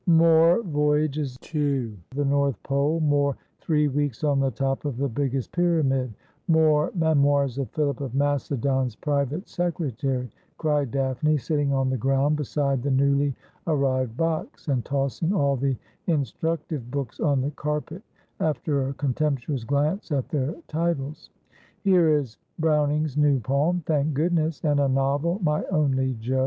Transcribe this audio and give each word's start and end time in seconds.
'More" 0.07 0.63
Voyages 0.63 1.37
to 1.41 1.95
the 2.09 2.25
North 2.25 2.57
Pole"; 2.63 2.99
more" 3.01 3.37
Three 3.61 3.87
Weeks 3.87 4.23
on 4.23 4.39
the 4.39 4.49
Top 4.49 4.83
of 4.83 4.97
the 4.97 5.07
Biggest 5.07 5.51
Pyramid"; 5.51 6.11
more 6.47 6.91
"Memoirs 6.95 7.59
of 7.59 7.69
Philip 7.69 8.01
of 8.01 8.13
Macadoa's 8.13 8.95
Private 8.95 9.47
Secretary,"' 9.47 10.27
cried 10.57 10.89
Daphne, 10.89 11.37
sitting 11.37 11.71
on 11.71 11.91
the 11.91 11.99
ground 11.99 12.35
beside 12.37 12.81
the 12.81 12.89
newly 12.89 13.35
arrived 13.67 14.17
box, 14.17 14.67
and 14.69 14.83
tossing 14.83 15.33
all 15.35 15.55
the 15.55 15.77
in 16.07 16.21
structive 16.23 16.89
books 16.89 17.19
on 17.19 17.39
the 17.41 17.51
carpet, 17.51 18.01
after 18.39 18.87
a 18.89 18.95
contemptuous 18.95 19.63
glance 19.63 20.11
at 20.11 20.29
their 20.29 20.55
titles.' 20.67 21.29
Here 21.83 22.09
is 22.09 22.39
Browning's 22.57 23.17
new 23.17 23.39
poem, 23.39 23.83
thank 23.85 24.15
goodneas! 24.17 24.63
and 24.63 24.79
a 24.79 24.87
novel," 24.89 25.39
My 25.43 25.63
Only 25.65 26.15
Jo." 26.19 26.39